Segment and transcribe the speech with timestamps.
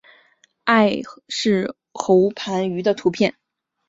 [0.63, 3.35] 艾氏喉盘鱼的图片